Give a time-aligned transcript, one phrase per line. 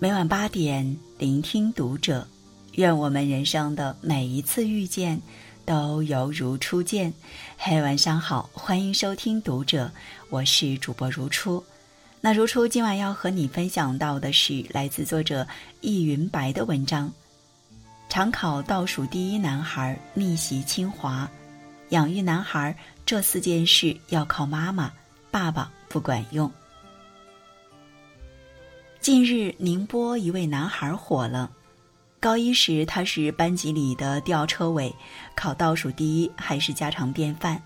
[0.00, 2.24] 每晚八点，聆听读者。
[2.74, 5.20] 愿我们人生的每一次遇见，
[5.66, 7.12] 都犹如初见。
[7.56, 9.90] 嘿，晚上好，欢迎收听读者，
[10.30, 11.64] 我是主播如初。
[12.20, 15.44] 那如初今晚要和你分享到的是来自作者
[15.80, 17.12] 易云白的文章：
[18.08, 21.28] 常考倒数第一男孩逆袭清华，
[21.88, 22.72] 养育男孩
[23.04, 24.92] 这四件事要靠妈妈，
[25.32, 26.48] 爸爸不管用。
[29.08, 31.50] 近日，宁波一位男孩火了。
[32.20, 34.94] 高一时，他是班级里的吊车尾，
[35.34, 37.62] 考倒数第一还是家常便饭。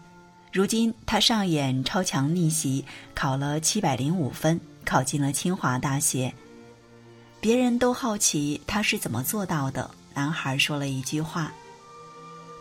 [0.53, 6.33] 如今，他上演超强逆袭，考了七百零五分，考进了清华大学。
[7.41, 9.91] 别人都好奇他是怎么做到的。
[10.15, 11.53] 男孩说了一句话：“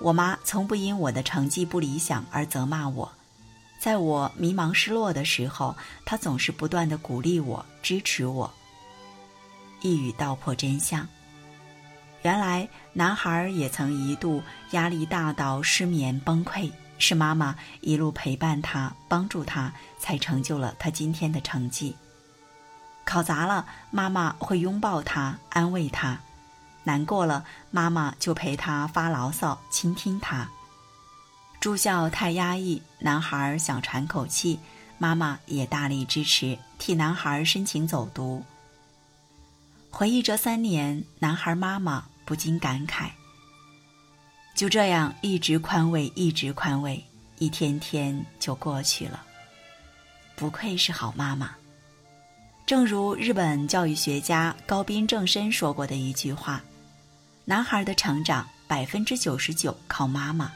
[0.02, 3.12] 我妈从不因我的成绩不理想而责骂我，
[3.80, 8.52] 在我迷茫失落的时候，她总是不断的鼓励我，支持我。”
[9.82, 11.08] 一语道破真相。
[12.24, 21.96] 原来男孩也曾一度压力大到失眠崩溃，是妈妈一路陪伴他、帮助他，才成就了他今天的成绩。
[23.04, 26.16] 考砸了，妈妈会拥抱他、安慰他；
[26.84, 30.48] 难过了，妈妈就陪他发牢骚、倾听他。
[31.60, 34.60] 住校太压抑，男孩想喘口气，
[35.00, 38.44] 妈妈也大力支持，替男孩申请走读。
[39.92, 43.10] 回忆这三年，男孩妈妈不禁感慨：
[44.56, 47.04] 就这样一直宽慰，一直宽慰，
[47.38, 49.22] 一天天就过去了。
[50.36, 51.52] 不愧是好妈妈。
[52.66, 56.64] 正如日本教育学家高滨正身说过的一句话
[57.46, 60.52] ：“男孩的成长百分之九十九靠妈妈。”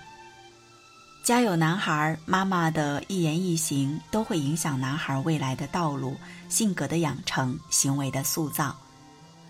[1.24, 6.16] 家有男孩，妈妈的一言一行都会影响男孩未来的道路、
[6.48, 8.76] 性格的养成、行为的塑造。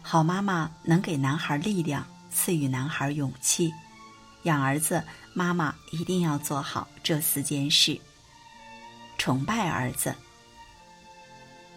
[0.08, 3.74] 好妈妈能给男孩力量，赐予男孩勇气。
[4.44, 5.04] 养儿子，
[5.34, 8.00] 妈妈一定要做好这四件事。
[9.18, 10.14] 崇拜儿子。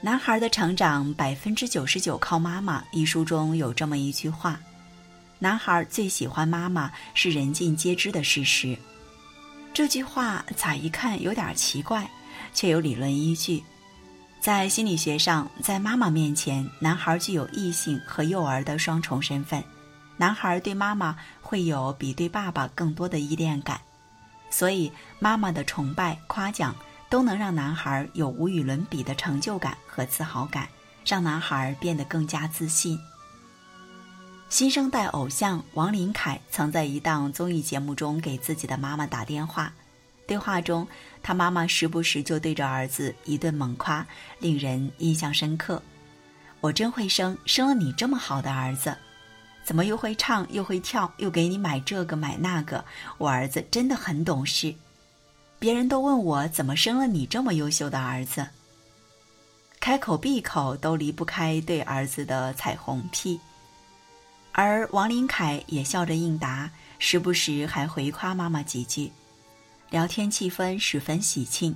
[0.02, 2.84] 男孩的成长百分之九十九靠妈妈。
[2.92, 4.60] 一书中有这么一句话：
[5.38, 8.76] 男孩最喜欢妈妈是人尽皆知的事实。
[9.72, 12.06] 这句话咋一看有点奇怪，
[12.52, 13.64] 却有理论依据。
[14.41, 19.62] 在心理学上，在妈妈面前，男孩具有异性和幼儿的双重身份。
[20.16, 23.81] 男孩对妈妈会有比对爸爸更多的依恋感，
[24.49, 26.75] 所以妈妈的崇拜、夸奖
[27.10, 30.69] 都能让男孩有无与伦比的成就感和自豪感，
[31.05, 32.99] 让男孩变得更加自信。
[34.49, 39.72] 新生代偶像王琳凯曾在一档综艺节目中给自己的妈妈打电话。
[40.28, 40.86] 对话中，
[41.22, 44.06] 他妈妈时不时就对着儿子一顿猛夸，
[44.38, 45.82] 令人印象深刻。
[46.60, 48.94] 我真会生，生了你这么好的儿子，
[49.64, 52.84] 怎么又会唱又会跳，又给你买这个买那个？
[53.16, 54.74] 我儿子真的很懂事。
[55.58, 58.46] 别人都问我怎么生了你这么优秀的儿子，
[59.80, 63.40] 开口闭口都离不开对儿子的彩虹屁。
[64.52, 69.10] 而王林凯也笑着应答，时不时还回夸妈妈几句。
[69.91, 71.75] 聊天气氛十分喜庆，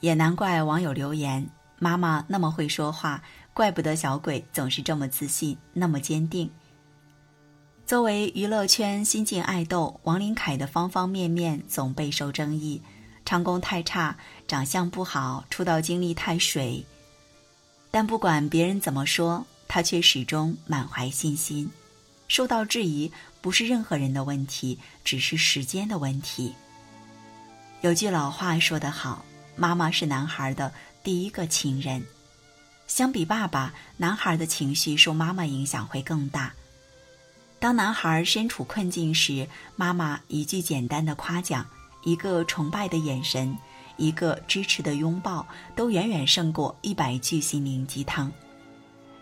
[0.00, 1.46] 也难怪网友留言
[1.78, 6.50] ：“妈妈那么会说话，怪不得小鬼总是这么自信，那么坚定。”
[7.84, 12.80] 作为娱乐圈新晋爱豆，王琳凯的方方面面总备受争议：
[13.24, 14.16] 唱功太差，
[14.48, 16.84] 长相不好，出道经历太水。
[17.90, 21.70] 但不管别人怎么说，他却始终满怀信心。
[22.28, 26.54] 受到质疑不是任何人的问题，只是时间的问题。
[27.82, 30.72] 有句老话说得好：“妈妈是男孩的
[31.04, 32.04] 第一个情人。”
[32.88, 36.52] 相比爸爸，男孩的情绪受妈妈影响会更大。
[37.58, 41.66] 当男孩身处困境时，妈妈一句简单的夸奖，
[42.02, 43.56] 一个崇拜的眼神，
[43.96, 48.32] 一个支持的拥抱，都远远胜过一百句心灵鸡汤。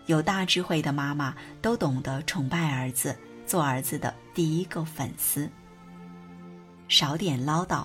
[0.05, 3.17] 有大智慧的妈妈都懂得崇拜儿子，
[3.47, 5.49] 做儿子的第一个粉丝。
[6.87, 7.83] 少点唠叨。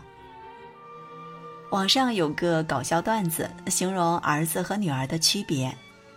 [1.70, 5.72] 网上有个搞笑段子，形容儿子和女儿的区别：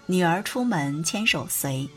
[0.07, 1.87] 女儿出门牵手随，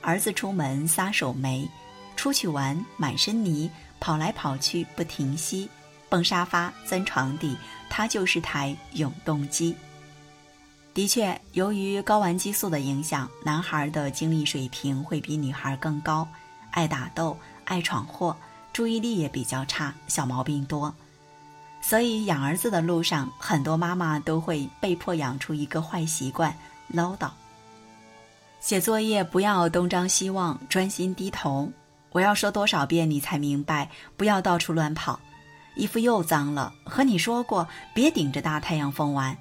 [0.00, 1.68] 儿子出门撒手没。
[2.16, 3.70] 出去玩满身泥，
[4.00, 5.68] 跑来跑去不停息，
[6.08, 7.54] 蹦沙发钻床底，
[7.90, 9.76] 他就是台永动机。
[10.94, 16.26] 的确，由于睾丸激素的影响，男孩的精力水平会比女孩更高，
[16.70, 18.34] 爱打斗，爱闯祸，
[18.72, 20.94] 注意力也比较差，小毛病多。
[21.82, 26.56] 所以养儿子的路上，很多妈妈都会被迫养出一个坏习惯——
[26.88, 27.28] 唠叨。
[28.60, 31.70] 写作业不要东张西望，专心低头。
[32.12, 33.90] 我要说多少遍你才明白？
[34.16, 35.18] 不要到处乱跑，
[35.74, 36.72] 衣服又脏了。
[36.84, 39.36] 和你说过，别顶着大太阳疯玩。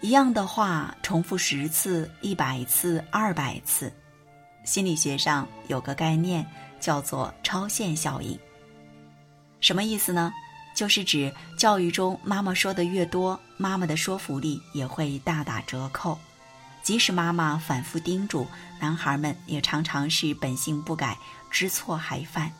[0.00, 3.92] 一样的话重复十次、一百次、二百次。
[4.64, 6.44] 心理学上有个概念
[6.80, 8.36] 叫做超限效应。
[9.60, 10.32] 什么意思呢？
[10.76, 16.18] 就是指教育中妈妈说的越多，妈妈的说服力也会大打折扣。
[16.82, 18.46] 即使妈妈反复叮嘱，
[18.78, 21.16] 男孩们也常常是本性不改，
[21.50, 22.52] 知错还犯。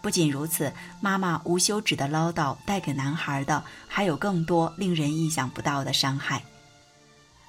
[0.00, 0.72] 不仅如此，
[1.02, 6.42] 妈妈无休止的唠叨带给男孩的还有更多令人意想不到的伤害。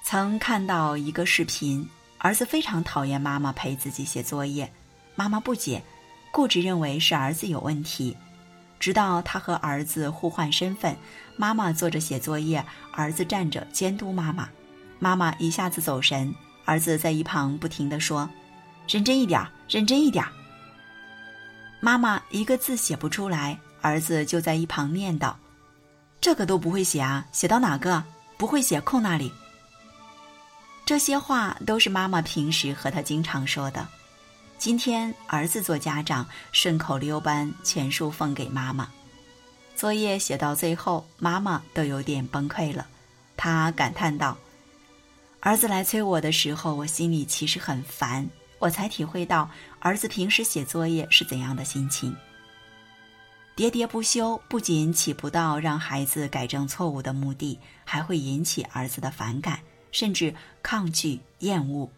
[0.04, 1.88] 曾看到一个视频，
[2.18, 4.70] 儿子非常讨厌妈妈陪自己写作业，
[5.14, 5.82] 妈妈不解，
[6.30, 8.14] 固执认为是儿子有问题。
[8.82, 10.96] 直到他和儿子互换身份，
[11.36, 14.48] 妈妈坐着写作业，儿子站着监督妈妈。
[14.98, 16.34] 妈妈一下子走神，
[16.64, 18.28] 儿子在一旁不停地说
[18.90, 20.24] ：“认真一点，认真一点。”
[21.78, 25.32] 妈妈一个字写不出来，儿子就在一旁念叨
[26.20, 28.02] ：“这个都不会写啊，写到哪个？
[28.36, 29.32] 不会写，空那里。”
[30.84, 33.86] 这些话都是妈妈平时和他经常说的。
[34.62, 38.88] 今天儿子做家长，顺口溜般全数奉给妈妈。
[39.74, 42.86] 作业写到最后，妈妈都有点崩溃了，
[43.36, 44.38] 她感叹道。
[45.40, 48.30] 儿子来催我的时候，我心里其实很烦，
[48.60, 49.50] 我才体会到
[49.80, 52.16] 儿子平时写作业是怎样的心情。
[53.56, 59.58] 喋喋不休不仅起不到让孩子改正错误的目的，还会引起儿子的反感，
[59.90, 60.32] 甚至
[60.62, 61.90] 抗拒、厌恶。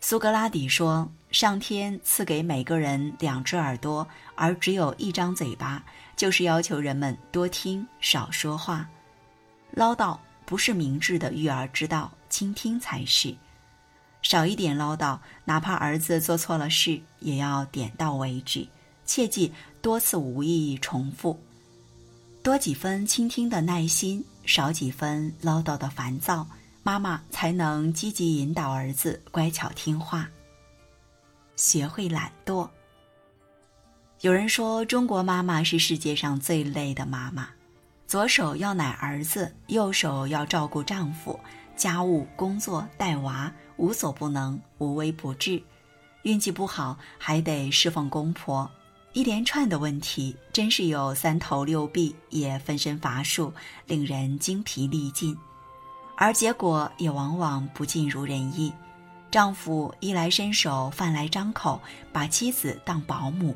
[0.00, 4.06] 苏格拉底说：“上天赐给每个人两只耳朵，
[4.36, 5.82] 而只有一张嘴巴，
[6.14, 8.88] 就是要求人们多听少说话，
[9.72, 13.34] 唠叨。”不是明智的育儿之道，倾听才是。
[14.20, 18.66] 少一点唠叨，哪怕儿子做错了事，也要点到为止，
[19.06, 19.50] 切忌
[19.80, 21.40] 多次无意义重复。
[22.42, 26.46] 多几分倾听的耐心，少几分唠叨的烦躁，
[26.82, 30.28] 妈妈才能积极引导儿子乖巧听话。
[31.56, 32.68] 学会懒惰。
[34.20, 37.48] 有人说，中国妈妈是世界上最累的妈妈。
[38.06, 41.40] 左手要奶儿子，右手要照顾丈夫，
[41.76, 45.62] 家务、工作、带娃，无所不能，无微不至。
[46.22, 48.70] 运气不好还得侍奉公婆，
[49.12, 53.52] 一连串的问题，真是有三头六臂，也分身乏术，
[53.86, 55.36] 令人精疲力尽。
[56.16, 58.72] 而结果也往往不尽如人意。
[59.32, 61.80] 丈夫衣来伸手，饭来张口，
[62.12, 63.54] 把妻子当保姆；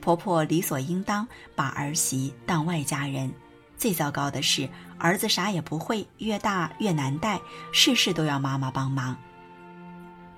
[0.00, 3.32] 婆婆理所应当把儿媳当外家人。
[3.78, 7.40] 最糟糕的是，儿子啥也不会，越大越难带，
[7.72, 9.16] 事事都要妈妈帮忙。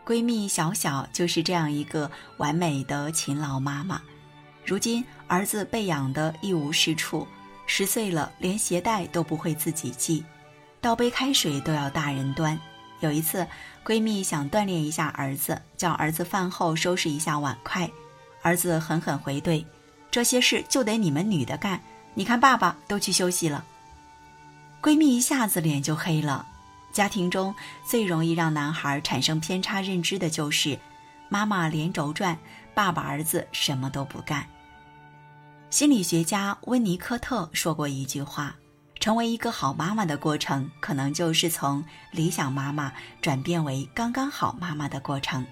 [0.05, 4.03] 闺蜜小小就是这样一个完美的勤劳妈妈。
[4.67, 7.27] 如今儿子被养得一无是处，
[7.65, 10.23] 十岁了连鞋带都不会自己系，
[10.83, 12.61] 倒杯开水都要大人端。
[13.01, 13.47] 有一次，
[13.85, 17.91] 闺蜜想锻炼一下儿子，叫儿子饭后收拾一下碗筷，
[18.43, 19.65] 儿子狠狠回怼
[20.11, 21.81] ：“这些事就得你们女的干。”
[22.15, 23.65] 你看，爸爸都去休息了。
[24.81, 26.47] 闺蜜一下子脸就黑了。
[26.93, 27.53] 家庭中
[27.85, 30.79] 最容易让男孩产生偏差认知的就是，
[31.29, 32.39] 妈妈连轴转，
[32.73, 34.47] 爸爸儿子什么都不干。
[35.71, 38.55] 心理学家温尼科特说过一句话：
[39.05, 45.47] 成为一个好妈妈的过程，可能就是从理想妈妈转变为刚刚好妈妈的过程。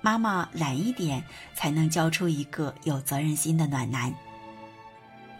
[0.00, 1.22] 妈妈懒一点，
[1.54, 4.10] 才能教出一个有责任心的暖男。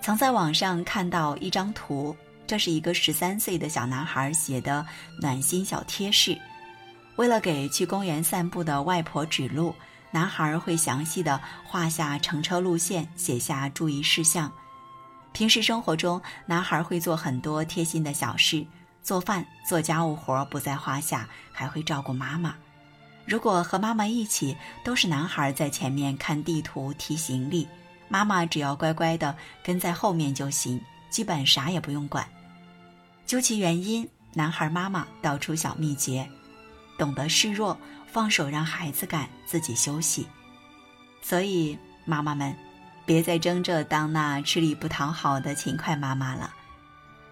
[0.02, 2.14] 曾在网上看到一张图，
[2.46, 4.86] 这是一个十三岁的小男孩写的
[5.18, 6.38] 暖心小贴士。
[7.16, 9.74] 为了给去公园散步的外婆指路，
[10.10, 14.52] 男孩会详细的画下乘车路线，写下注意事项。
[15.32, 18.64] 平时生活中，男孩会做很多贴心的小事，
[19.02, 22.54] 做饭、做家务活不在话下，还会照顾妈妈。
[23.24, 27.66] 如果和妈妈一起，都是男孩在前面看地图、提行李。
[28.08, 32.26] 妈妈只要乖乖的跟在后面就行，基本啥也不用管。
[33.24, 36.28] 究其原因，男孩妈妈道出小秘诀：
[36.98, 40.26] 懂得示弱，放手让孩子干，自己休息。
[41.22, 42.54] 所以，妈妈们，
[43.04, 46.52] 别再争着当那吃力不讨好的勤快妈妈了，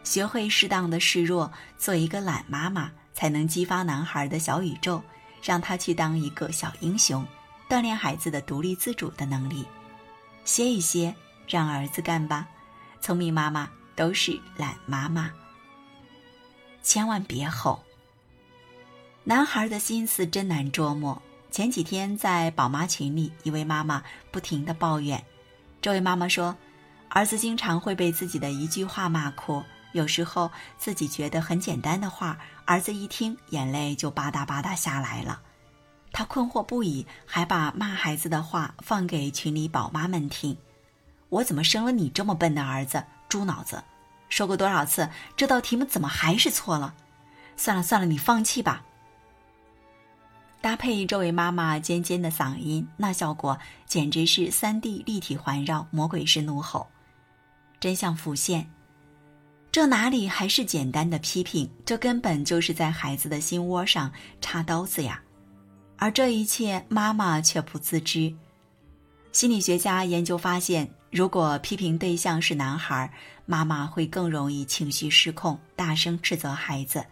[0.03, 5.03] 学会适当的示弱，做一个懒妈妈，才能激发男孩的小宇宙，
[5.43, 7.27] 让他去当一个小英雄，
[7.69, 9.65] 锻炼孩子的独立自主的能力。
[10.45, 11.15] 歇一歇，
[11.47, 12.49] 让儿子干吧。
[13.01, 15.31] 聪明妈妈都是懒妈妈，
[16.83, 17.83] 千万别吼。
[19.23, 21.21] 男孩的心思真难捉摸。
[21.51, 25.23] 前几天在宝妈群里，一位妈妈不停的抱怨。
[25.81, 26.55] 这位妈妈说，
[27.09, 35.41] 儿子经常会被自己的一句话骂哭，有时候自己觉得很简单的话，儿子一听眼泪就吧嗒吧嗒下来了。
[36.13, 40.57] 他困惑不已，还把骂孩子的话放给群里宝妈们听。
[41.31, 43.03] 我怎么生了你这么笨的儿子？
[43.29, 43.83] 猪脑子！
[44.29, 46.95] 说过多少次，这道题目怎么还是错了？
[47.57, 48.83] 算了算了，你放弃吧。
[50.61, 56.87] 搭配这位妈妈尖尖的嗓音，那效果简直是三 D 立体环绕，魔鬼式怒吼。
[57.81, 58.67] 真相浮现，
[59.73, 61.69] 这哪里还是简单的批评？
[61.87, 64.13] 这根本就是在孩子的心窝上
[64.43, 65.23] 插刀子呀！
[65.97, 68.31] 而这一切，妈妈却不自知。
[69.33, 73.11] 心理学家研究发现，如果批评对象是男孩，
[73.47, 77.03] 妈妈会更容易情绪失控，大声斥责孩子。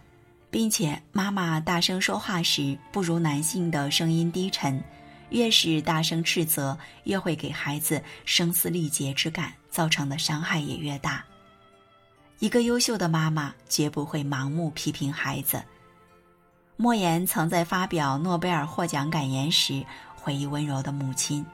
[0.51, 4.83] 并且，妈妈大声说话时，不如男性的声音低沉。
[5.29, 11.23] 越是大声斥责，越会给孩子声嘶力竭之感，造成的伤害也越大。
[12.39, 15.63] 一个优秀的妈妈绝不会盲目批评孩子。
[16.77, 21.45] 莫言曾在发表诺贝尔获奖感言时回忆温柔的母亲：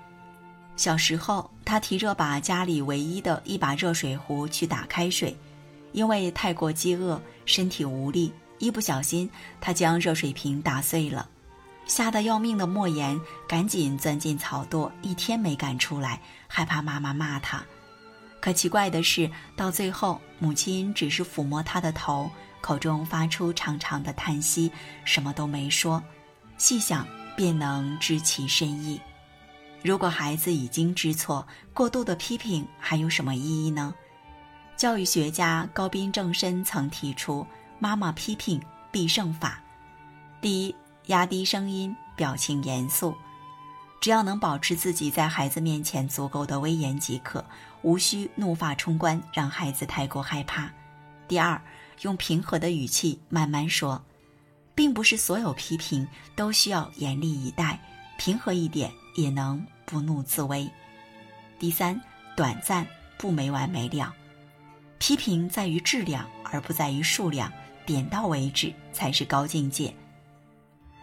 [0.77, 5.35] 小时候，他提着把家里唯一的一把热水壶去打开水，
[5.91, 8.31] 因为太过饥饿，身体无力。
[8.57, 11.27] 一不小心，他将热水瓶打碎了，
[11.85, 17.63] 吓得要命的莫言赶紧钻进草垛，一天没敢出来，害怕妈妈骂他。
[18.39, 22.29] 可奇怪的是，到最后，母亲只是抚摸他的头，
[22.61, 24.71] 口中发出长长的叹息，
[25.03, 26.01] 什么都没说。
[26.57, 29.01] 细想便能知其深意。
[29.83, 33.93] 如果孩子已经知错，过度的批评还有什么意义呢？
[34.77, 37.45] 教育学家高斌正深曾提出。
[37.79, 39.61] 妈妈批评必胜法：
[40.41, 40.75] 第一，
[41.07, 43.15] 压低声音，表情严肃，
[43.99, 47.43] 只要能保持自己在孩子面前足够的威严即可，
[47.81, 50.71] 无需怒发冲冠，让孩子太过害怕。
[51.27, 51.61] 第二，
[52.01, 54.01] 用平和的语气慢慢说，
[54.73, 57.79] 并不是所有批评都需要严厉以待，
[58.17, 60.69] 平和一点也能不怒自威。
[61.59, 61.99] 第三，
[62.35, 62.85] 短暂
[63.17, 64.13] 不没完没了，
[64.97, 67.51] 批评在于质量而不在于数量。
[67.85, 69.93] 点到为止才是高境界。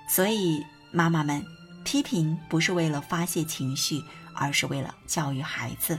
[0.09, 1.41] 所以，妈妈们，
[1.85, 4.03] 批评不是为了发泄情绪，
[4.35, 5.97] 而是为了教育孩子。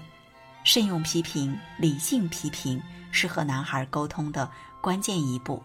[0.65, 2.83] 慎用批评，理性批评，
[3.13, 5.63] 是和男孩沟通的关键一步。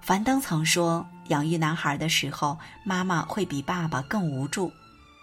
[0.00, 4.72] 樊登曾说，养育男孩的时候，妈妈会比爸爸更无助，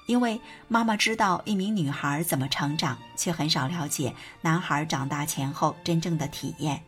[0.06, 6.80] 因为妈妈知道一名女孩怎么成长，却很少了解男孩长大前后真正的体验。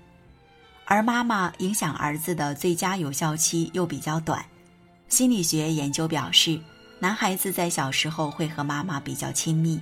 [0.85, 4.45] 而妈妈影响儿子的最佳有效期又比较短。
[5.07, 6.59] 心理学研究表示，
[6.99, 9.79] 男孩子在小时候会和妈妈比较亲密，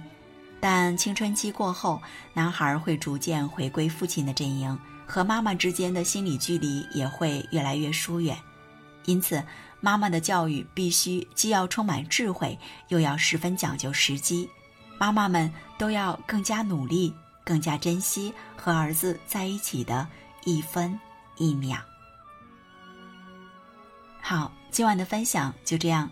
[0.60, 2.01] 但青春期过后，
[2.34, 8.38] 男孩会逐渐回归父亲的阵营，和妈妈之间的心理距离也会越来越疏远。
[9.05, 9.43] 因此，
[9.79, 12.58] 妈妈的教育必须既要充满智慧，
[12.89, 14.48] 又要十分讲究时机。
[15.00, 17.12] 妈妈们都要更加努力，
[17.43, 20.08] 更加珍惜和儿子在一起的。
[20.46, 21.00] 一分
[21.38, 21.78] 一秒。
[24.22, 26.10] 好，今晚的分享就这样。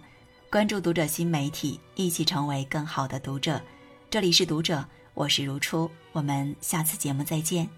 [0.52, 3.62] 关注读者新媒体，一起成为更好的读者。
[4.10, 4.84] 这里是读者，
[5.14, 7.70] 我是如初，我们下次节目再见。